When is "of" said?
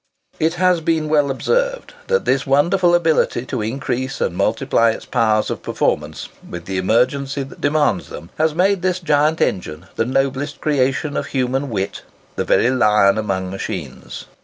5.51-5.61, 11.15-11.27